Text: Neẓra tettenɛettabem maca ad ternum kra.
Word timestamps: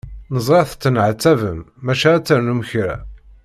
Neẓra 0.33 0.69
tettenɛettabem 0.69 1.59
maca 1.85 2.09
ad 2.13 2.23
ternum 2.25 2.61
kra. 2.69 2.93